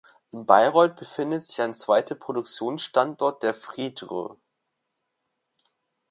[0.31, 4.35] In Bayreuth befindet sich ein zweiter Produktionsstandort der "Friedr.